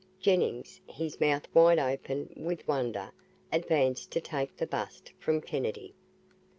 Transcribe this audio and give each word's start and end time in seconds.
Jennings, 0.19 0.81
his 0.87 1.19
mouth 1.21 1.47
wide 1.53 1.77
open 1.77 2.33
with 2.35 2.67
wonder, 2.67 3.11
advanced 3.53 4.09
to 4.13 4.19
take 4.19 4.57
the 4.57 4.65
bust 4.65 5.13
from 5.19 5.41
Kennedy. 5.41 5.93